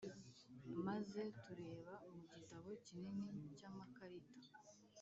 maze 0.87 1.21
tureba 1.41 1.93
mu 2.13 2.17
gitabo 2.31 2.69
kinini 2.85 3.37
cy 3.57 3.65
amakarita 3.69 4.53